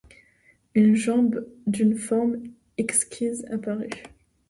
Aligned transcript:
Une 0.73 0.95
jambe 0.95 1.45
d’une 1.67 1.95
forme 1.95 2.37
exquise 2.79 3.45
apparut. 3.51 3.91